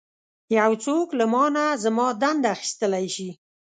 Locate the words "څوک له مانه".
0.83-1.65